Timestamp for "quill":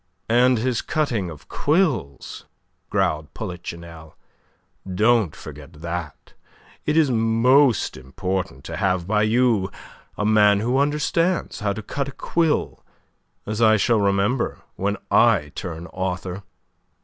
12.13-12.83